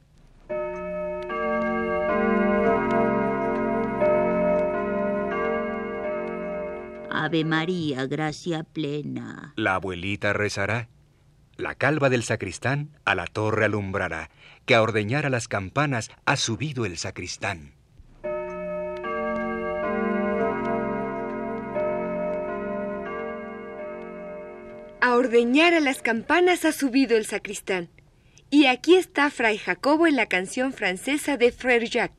Ave 7.11 7.44
María, 7.44 8.07
gracia 8.07 8.62
plena. 8.62 9.53
La 9.57 9.74
abuelita 9.74 10.33
rezará. 10.33 10.88
La 11.57 11.74
calva 11.74 12.11
del 12.11 12.22
sacristán 12.22 12.90
a 13.05 13.16
la 13.16 13.27
torre 13.27 13.64
alumbrará, 13.64 14.31
que 14.66 14.77
a 14.77 14.83
ordeñar 14.83 15.27
a 15.27 15.31
las 15.31 15.48
campanas 15.48 16.11
ha 16.24 16.37
subido 16.37 16.87
el 16.87 16.96
sacristán. 16.96 17.77
Ordeñar 25.18 25.74
a 25.74 25.81
las 25.81 26.00
campanas 26.00 26.64
ha 26.64 26.72
subido 26.72 27.16
el 27.16 27.26
sacristán. 27.26 27.88
Y 28.50 28.66
aquí 28.66 28.94
está 28.94 29.31
Fray 29.31 29.59
Jacobo 29.59 30.07
en 30.07 30.16
la 30.16 30.26
canción 30.26 30.72
francesa 30.72 31.37
de 31.37 31.52
Frère 31.52 31.88
Jacques. 31.90 32.17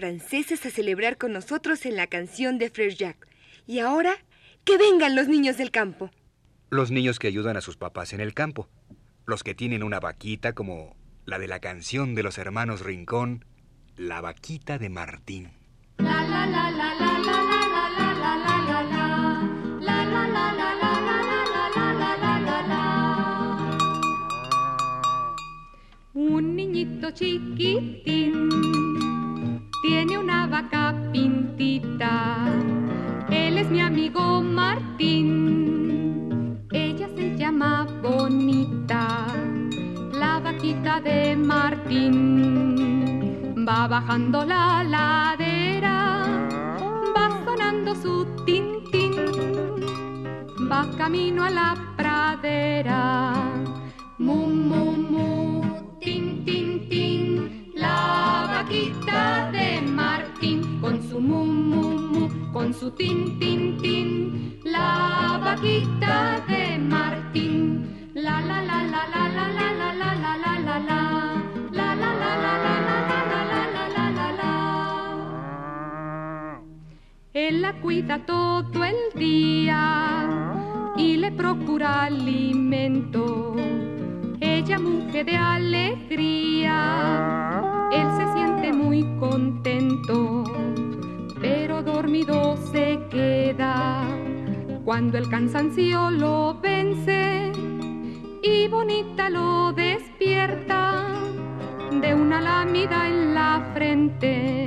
Franceses 0.00 0.64
a 0.64 0.70
celebrar 0.70 1.18
con 1.18 1.30
nosotros 1.30 1.84
en 1.84 1.94
la 1.94 2.06
canción 2.06 2.56
de 2.56 2.72
Frère 2.72 2.96
Jacques. 2.96 3.28
Y 3.66 3.80
ahora, 3.80 4.14
que 4.64 4.78
vengan 4.78 5.14
los 5.14 5.28
niños 5.28 5.58
del 5.58 5.70
campo. 5.70 6.10
Los 6.70 6.90
niños 6.90 7.18
que 7.18 7.26
ayudan 7.26 7.58
a 7.58 7.60
sus 7.60 7.76
papás 7.76 8.14
en 8.14 8.20
el 8.20 8.32
campo. 8.32 8.66
Los 9.26 9.44
que 9.44 9.54
tienen 9.54 9.82
una 9.82 10.00
vaquita 10.00 10.54
como 10.54 10.96
la 11.26 11.38
de 11.38 11.48
la 11.48 11.60
canción 11.60 12.14
de 12.14 12.22
los 12.22 12.38
hermanos 12.38 12.80
Rincón, 12.80 13.44
La 13.98 14.22
vaquita 14.22 14.78
de 14.78 14.88
Martín. 14.88 15.50
Un 26.14 26.56
niñito 26.56 27.10
chiquitín 27.10 28.89
tiene 29.82 30.18
una 30.18 30.46
vaca 30.46 30.94
pintita. 31.12 32.36
Él 33.30 33.58
es 33.58 33.70
mi 33.70 33.80
amigo 33.80 34.42
Martín. 34.42 35.88
Ella 36.72 37.08
se 37.16 37.36
llama 37.36 37.86
Bonita, 38.02 39.26
la 40.12 40.40
vaquita 40.40 41.00
de 41.00 41.36
Martín. 41.36 42.76
Va 43.66 43.88
bajando 43.88 44.44
la 44.44 44.84
ladera, 44.84 46.24
va 47.16 47.30
sonando 47.44 47.94
su 47.94 48.26
tintín. 48.44 49.12
Va 50.70 50.86
camino 50.96 51.44
a 51.44 51.50
la 51.50 51.74
pradera. 51.96 53.34
Mu, 54.18 54.46
mu, 54.46 54.92
mu, 55.12 55.62
tin, 56.00 56.44
tin, 56.44 56.88
tin, 56.88 57.19
la 57.80 58.46
vaquita 58.52 59.50
de 59.52 59.80
Martín, 59.80 60.80
con 60.80 61.02
su 61.08 61.18
mu, 61.20 61.44
mu, 61.44 61.82
mu, 62.12 62.28
con 62.52 62.72
su 62.74 62.90
tin, 62.90 63.38
tin, 63.38 63.78
tin, 63.82 64.60
la 64.64 65.38
vaquita 65.42 66.40
de 66.46 66.78
Martín, 66.78 68.12
la, 68.14 68.40
la, 68.40 68.62
la, 68.62 68.82
la, 68.92 69.02
la, 69.14 69.28
la, 69.28 69.48
la, 69.58 69.72
la, 69.72 69.94
la, 69.94 70.36
la, 70.36 70.54
la, 70.58 70.78
la, 70.78 70.78
la, 71.64 72.14
la, 72.14 72.54
la, 72.54 73.62
la, 73.96 74.10
la, 74.18 74.32
la. 74.40 74.52
Él 77.32 77.62
la 77.62 77.72
cuida 77.80 78.18
todo 78.26 78.84
el 78.84 78.96
día 79.14 79.82
y 80.96 81.16
le 81.16 81.30
procura 81.32 82.04
alimento. 82.04 83.54
Ella 84.40 84.78
mujer 84.78 85.26
de 85.26 85.36
alegría, 85.36 86.76
él 87.92 88.08
se 88.16 88.32
siente 88.34 88.72
muy 88.72 89.04
contento, 89.18 90.44
pero 91.40 91.82
dormido 91.82 92.56
se 92.72 93.00
queda 93.10 94.06
cuando 94.84 95.18
el 95.18 95.28
cansancio 95.28 96.10
lo 96.10 96.58
vence 96.60 97.52
y 98.42 98.68
bonita 98.68 99.28
lo 99.28 99.72
despierta 99.72 101.06
de 102.00 102.14
una 102.14 102.40
lámida 102.40 103.08
en 103.08 103.34
la 103.34 103.70
frente. 103.74 104.66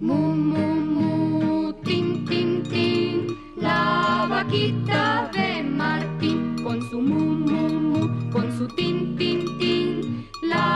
Mu, 0.00 0.14
mu, 0.14 0.74
mu, 0.94 1.72
tin, 1.84 2.24
tin, 2.24 2.62
tin, 2.62 3.26
la 3.56 4.26
vaquita 4.30 5.30
de 5.32 5.62
Martín 5.64 6.56
con 6.62 6.80
su 6.88 7.00
mu, 7.00 7.18
mu, 7.18 7.80
mu, 7.80 8.30
con 8.30 8.50
su 8.56 8.66
tin, 8.68 9.16
tin, 9.16 9.44
tin, 9.44 9.57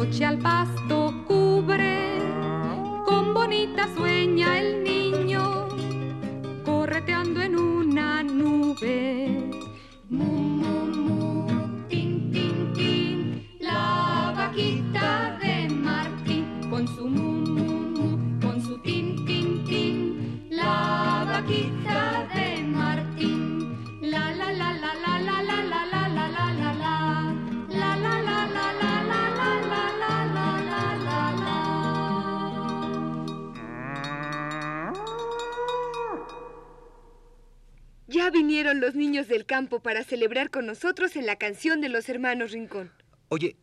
noche 0.00 0.24
al 0.24 0.38
pasto 0.38 1.12
cubre, 1.26 2.16
con 3.04 3.34
bonita 3.34 3.86
sueña 3.94 4.58
el 4.58 4.82
niño, 4.82 5.68
correteando 6.64 7.42
en 7.42 7.54
una 7.58 8.22
nube. 8.22 9.29
Vinieron 38.70 38.80
los 38.80 38.94
niños 38.94 39.26
del 39.26 39.46
campo 39.46 39.80
para 39.80 40.04
celebrar 40.04 40.50
con 40.50 40.66
nosotros 40.66 41.16
en 41.16 41.26
la 41.26 41.36
canción 41.36 41.80
de 41.80 41.88
los 41.88 42.08
hermanos 42.08 42.52
Rincón. 42.52 42.92
Oye, 43.28 43.56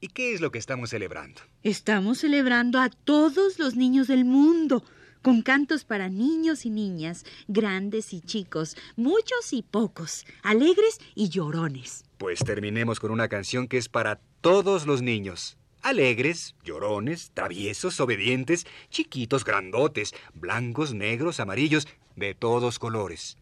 ¿y 0.00 0.08
qué 0.08 0.34
es 0.34 0.40
lo 0.40 0.50
que 0.50 0.58
estamos 0.58 0.90
celebrando? 0.90 1.40
Estamos 1.62 2.18
celebrando 2.18 2.80
a 2.80 2.88
todos 2.88 3.60
los 3.60 3.76
niños 3.76 4.08
del 4.08 4.24
mundo, 4.24 4.82
con 5.22 5.42
cantos 5.42 5.84
para 5.84 6.08
niños 6.08 6.66
y 6.66 6.70
niñas, 6.70 7.24
grandes 7.46 8.12
y 8.12 8.22
chicos, 8.22 8.76
muchos 8.96 9.52
y 9.52 9.62
pocos, 9.62 10.26
alegres 10.42 10.98
y 11.14 11.28
llorones. 11.28 12.04
Pues 12.18 12.40
terminemos 12.40 12.98
con 12.98 13.12
una 13.12 13.28
canción 13.28 13.68
que 13.68 13.78
es 13.78 13.88
para 13.88 14.20
todos 14.40 14.84
los 14.84 15.00
niños. 15.00 15.58
Alegres, 15.82 16.56
llorones, 16.64 17.30
traviesos, 17.34 18.00
obedientes, 18.00 18.66
chiquitos, 18.90 19.44
grandotes, 19.44 20.12
blancos, 20.34 20.92
negros, 20.92 21.38
amarillos, 21.38 21.86
de 22.16 22.34
todos 22.34 22.78
colores. 22.78 23.36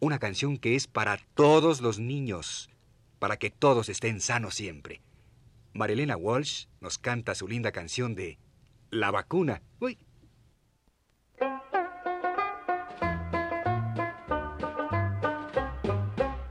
Una 0.00 0.20
canción 0.20 0.58
que 0.58 0.76
es 0.76 0.86
para 0.86 1.18
todos 1.34 1.80
los 1.80 1.98
niños, 1.98 2.70
para 3.18 3.36
que 3.36 3.50
todos 3.50 3.88
estén 3.88 4.20
sanos 4.20 4.54
siempre. 4.54 5.02
Marilena 5.72 6.16
Walsh 6.16 6.66
nos 6.80 6.98
canta 6.98 7.34
su 7.34 7.48
linda 7.48 7.72
canción 7.72 8.14
de 8.14 8.38
La 8.90 9.10
vacuna. 9.10 9.60
Uy, 9.80 9.98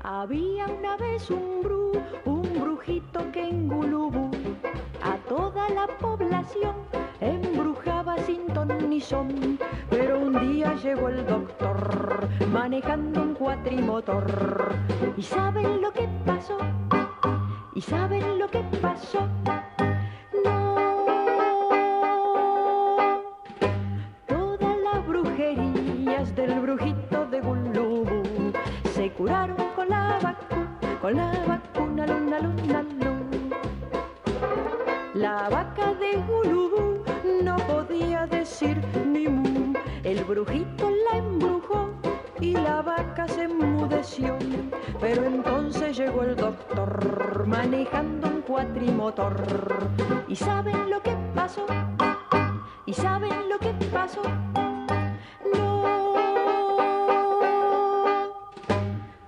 Había 0.04 0.68
una 0.68 0.98
vez 0.98 1.30
un 1.30 1.62
bru, 1.64 1.94
un 2.26 2.60
brujito 2.60 3.32
que 3.32 3.48
en 3.48 3.70
Gulubú 3.70 4.30
a 5.02 5.16
toda 5.30 5.70
la 5.70 5.88
población 6.00 6.76
sin 8.28 8.46
ton 8.54 8.68
ni 8.90 9.00
son. 9.00 9.58
Pero 9.90 10.20
un 10.20 10.34
día 10.52 10.76
llegó 10.84 11.08
el 11.08 11.26
doctor 11.26 12.28
manejando 12.52 13.22
un 13.22 13.34
cuatrimotor. 13.34 14.76
¿Y 15.16 15.24
saben 15.24 15.82
lo 15.82 15.92
que 15.94 16.10
pasó? 16.26 16.58
¿Y 17.74 17.82
saben 17.82 18.38
lo 18.38 18.48
que 18.50 18.62
pasó? 18.82 19.20
¿Y 52.86 52.94
saben 52.94 53.48
lo 53.48 53.58
que 53.58 53.72
pasó? 53.86 54.22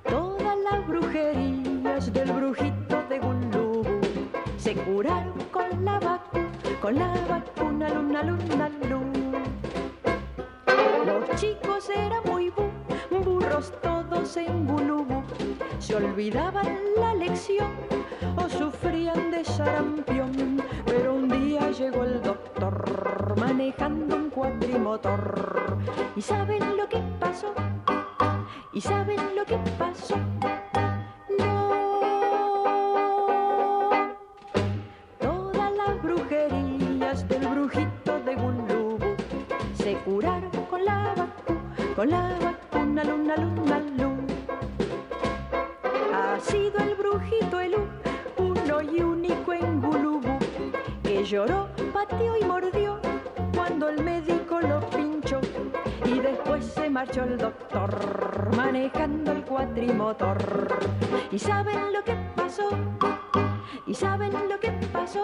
Todas 0.03 0.57
las 0.69 0.85
brujerías 0.85 2.11
del 2.11 2.29
brujito 2.33 3.03
de 3.07 3.19
Gulubú 3.19 4.01
se 4.57 4.75
curaron 4.75 5.39
con 5.49 5.85
la 5.85 5.97
vacuna, 5.99 6.49
con 6.81 6.95
la 6.95 7.13
vacuna, 7.29 7.87
luna, 7.87 8.23
luna, 8.23 8.69
luna. 8.89 9.43
Los 11.05 11.39
chicos 11.39 11.89
eran 11.89 12.23
muy 12.25 12.49
bu, 12.49 12.69
burros 13.23 13.71
todos 13.81 14.35
en 14.35 14.67
Gulubú, 14.67 15.23
se 15.79 15.95
olvidaban 15.95 16.79
la 16.97 17.13
lección 17.13 17.71
o 18.35 18.49
sufrían 18.49 19.31
de 19.31 19.45
sarampión. 19.45 20.08
¿Y 26.19 26.21
saben 26.21 26.75
lo 26.75 26.89
que 26.89 27.01
pasó? 27.17 27.53
¿Y 28.73 28.81
saben 28.81 29.21
lo 29.37 29.45
que 29.45 29.57
pasó? 29.77 30.15
Todas 35.21 35.71
las 35.77 36.03
brujerías 36.03 37.25
del 37.29 37.47
brujito 37.47 38.19
de 38.25 38.35
Gulubú 38.35 39.15
se 39.75 39.93
curaron 40.03 40.51
con 40.69 40.83
la 40.83 41.13
vacuna, 41.15 41.95
con 41.95 42.09
la 42.09 42.37
vacuna, 42.43 43.03
luna, 43.05 43.37
luna, 43.37 43.79
luna. 43.79 44.33
Ha 46.13 46.37
sido 46.41 46.79
el 46.79 46.95
brujito 46.95 47.61
el 47.61 47.75
uno 48.35 48.81
y 48.81 49.01
único 49.01 49.53
en 49.53 49.79
Gulubú 49.79 50.37
que 51.01 51.23
lloró, 51.23 51.69
pateó 51.93 52.35
y 52.35 52.43
mordió 52.43 52.99
cuando 53.55 53.87
el 53.87 54.03
médico 54.03 54.59
lo 54.59 54.81
después 54.81 55.08
marchó 56.89 57.23
el 57.23 57.37
doctor 57.37 58.55
manejando 58.55 59.31
el 59.31 59.43
cuatrimotor. 59.43 60.37
¿Y 61.31 61.37
saben 61.37 61.93
lo 61.93 62.03
que 62.03 62.15
pasó? 62.35 62.69
¿Y 63.85 63.93
saben 63.93 64.31
lo 64.49 64.59
que 64.59 64.71
pasó? 64.91 65.23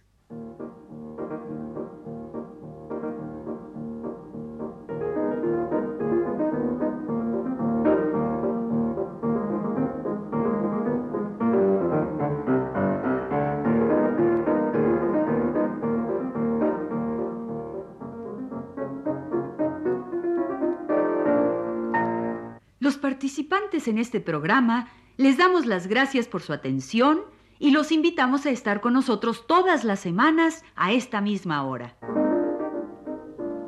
Participantes 23.51 23.89
en 23.89 23.97
este 23.97 24.21
programa 24.21 24.87
les 25.17 25.37
damos 25.37 25.65
las 25.65 25.87
gracias 25.87 26.25
por 26.25 26.41
su 26.41 26.53
atención 26.53 27.19
y 27.59 27.71
los 27.71 27.91
invitamos 27.91 28.45
a 28.45 28.49
estar 28.49 28.79
con 28.79 28.93
nosotros 28.93 29.45
todas 29.45 29.83
las 29.83 29.99
semanas 29.99 30.63
a 30.77 30.93
esta 30.93 31.19
misma 31.19 31.65
hora. 31.65 31.97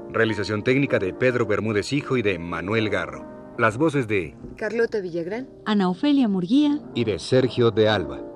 Realización 0.09 0.63
técnica 0.63 0.99
de 0.99 1.13
Pedro 1.13 1.45
Bermúdez 1.45 1.91
Hijo 1.91 2.15
y 2.15 2.21
de 2.21 2.39
Manuel 2.39 2.89
Garro. 2.89 3.27
Las 3.57 3.77
voces 3.77 4.07
de 4.07 4.37
Carlota 4.55 5.01
Villagrán. 5.01 5.49
Ana 5.65 5.89
Ofelia 5.89 6.29
Murguía. 6.29 6.79
y 6.95 7.03
de 7.03 7.19
Sergio 7.19 7.69
de 7.69 7.89
Alba. 7.89 8.32